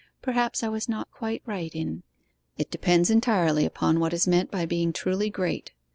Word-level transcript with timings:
Perhaps 0.23 0.63
I 0.63 0.67
was 0.67 0.89
not 0.89 1.11
quite 1.11 1.43
right 1.45 1.71
in' 1.75 2.01
'It 2.57 2.71
depends 2.71 3.11
entirely 3.11 3.67
upon 3.67 3.99
what 3.99 4.13
is 4.13 4.27
meant 4.27 4.49
by 4.49 4.65
being 4.65 4.91
truly 4.91 5.29
great. 5.29 5.73